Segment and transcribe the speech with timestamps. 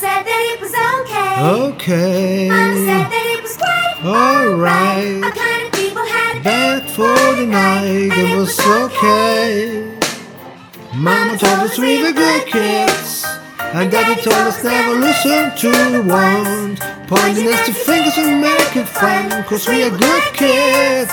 [0.00, 1.34] said that it was okay.
[1.68, 2.48] Okay.
[2.48, 5.20] Mama said that it was quite Alright.
[5.20, 9.92] Our kind of people had Bed for the night, it was okay.
[10.96, 13.26] Mama told us we were good kids.
[13.76, 18.86] And daddy told us never listen to the ones pointing us to fingers and making
[18.86, 19.44] fun.
[19.44, 21.12] Cause we are good kids.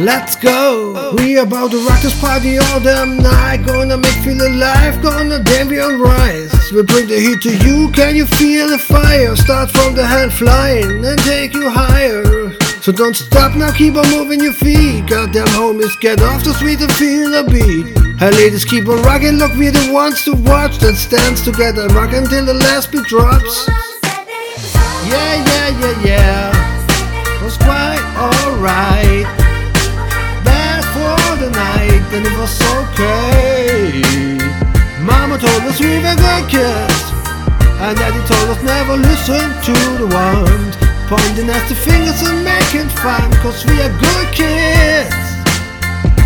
[0.00, 1.14] Let's go!
[1.18, 3.66] We about to rock this party all damn night.
[3.66, 6.72] Gonna make feel alive, gonna damn be on rise.
[6.72, 9.36] We bring the heat to you, can you feel the fire?
[9.36, 12.24] Start from the hand flying and take you higher.
[12.80, 15.06] So don't stop now, keep on moving your feet.
[15.06, 17.92] Goddamn homies, get off the street and feel the beat.
[18.18, 21.92] Hey ladies, keep on rocking, look, we're the ones to watch that stands together and
[21.92, 23.68] rock until the last beat drops.
[25.04, 26.39] Yeah, yeah, yeah, yeah.
[36.50, 37.04] Kids,
[37.78, 40.74] and Daddy told us never listen to the ones
[41.06, 45.19] pointing at the fingers and making fun, cause we are good kids.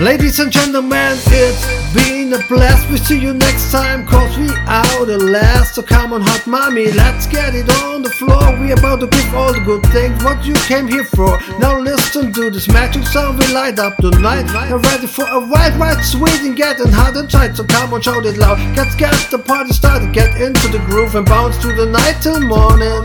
[0.00, 2.90] Ladies and gentlemen, it's been a blast.
[2.90, 5.76] We see you next time, cause we are the last.
[5.76, 8.60] So come on, hot mommy, let's get it on the floor.
[8.60, 11.40] We about to give all the good things what you came here for.
[11.60, 14.52] Now listen to this magic sound, we light up the night.
[14.70, 17.56] Ready for a wild, wild, sweet and getting hot and tight.
[17.56, 18.58] So come on, shout it loud.
[18.76, 22.38] Let's get the party started, get into the groove and bounce through the night till
[22.40, 23.00] morning.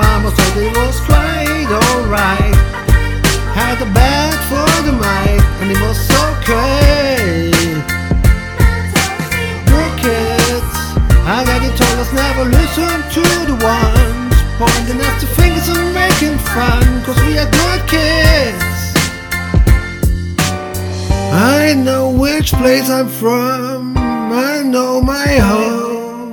[0.00, 2.57] Mama said it was quite alright.
[3.68, 7.50] Had a bed for the night, and it was okay.
[9.68, 10.72] Good kids,
[11.28, 16.38] and daddy told us never listen to the ones pointing at the fingers and making
[16.54, 18.78] fun, cause we are good kids.
[21.30, 26.32] I know which place I'm from, I know my home.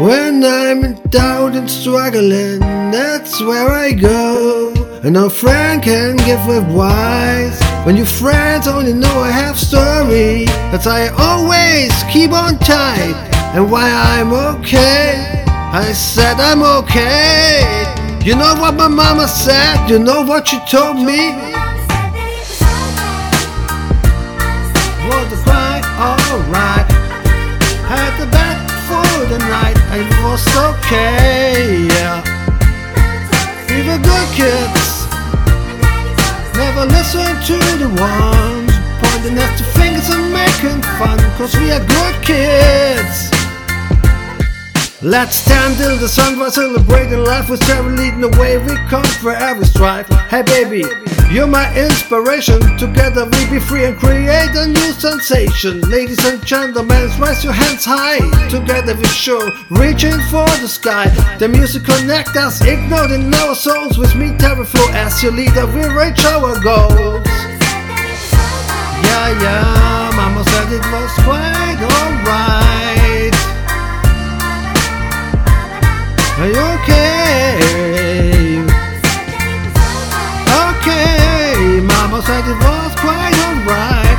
[0.00, 2.60] When I'm in doubt and struggling,
[2.92, 4.71] that's where I go.
[5.04, 7.60] And no friend can give advice.
[7.84, 13.16] When your friends only know a half story, that's why I always keep on tight.
[13.52, 15.42] And why I'm okay.
[15.48, 17.82] I said I'm okay.
[18.24, 19.90] You know what my mama said?
[19.90, 21.34] You know what she told me?
[25.10, 26.86] Was the quite alright.
[27.90, 31.88] Had the bed for the night, it was okay.
[31.88, 32.22] Yeah.
[33.66, 34.91] We were good kids.
[36.62, 41.84] Never listen to the ones pointing at the fingers and making fun, cause we are
[41.84, 43.31] good kids.
[45.04, 48.56] Let's stand till the sunrise, celebrating life with Terry leading the way.
[48.58, 50.06] We come for every strife.
[50.30, 50.84] Hey baby,
[51.28, 52.60] you're my inspiration.
[52.78, 55.80] Together we be free and create a new sensation.
[55.90, 58.22] Ladies and gentlemen, raise your hands high.
[58.48, 61.08] Together we show, reaching for the sky.
[61.40, 63.98] The music connect us, igniting our souls.
[63.98, 67.26] With me, Terry Flow, as your leader, we reach our goals.
[69.02, 71.91] Yeah, yeah, Mama said it was quite
[76.92, 78.60] okay?
[80.72, 84.18] Okay, Mama said it was quite alright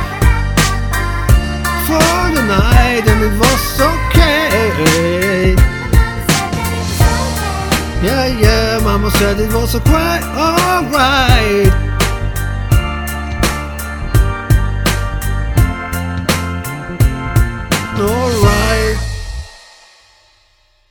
[1.86, 5.54] for the night, and it was okay.
[8.02, 11.93] Yeah, yeah, Mama said it was quite alright.